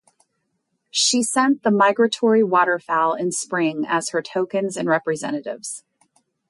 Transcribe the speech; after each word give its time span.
She 0.89 1.21
sent 1.21 1.61
the 1.61 1.69
migratory 1.69 2.41
waterfowl 2.43 3.13
in 3.13 3.31
spring 3.31 3.85
as 3.87 4.09
her 4.09 4.23
tokens 4.23 4.75
and 4.75 4.87
representatives. 4.89 5.83